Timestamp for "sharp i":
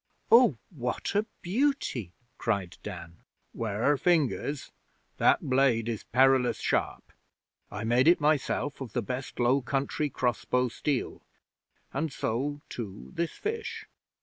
6.57-7.83